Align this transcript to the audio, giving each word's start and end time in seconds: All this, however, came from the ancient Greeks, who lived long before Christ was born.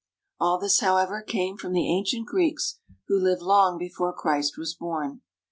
All 0.39 0.57
this, 0.57 0.79
however, 0.79 1.21
came 1.21 1.57
from 1.57 1.73
the 1.73 1.87
ancient 1.95 2.25
Greeks, 2.25 2.79
who 3.07 3.19
lived 3.19 3.43
long 3.43 3.77
before 3.77 4.11
Christ 4.13 4.57
was 4.57 4.73
born. 4.73 5.21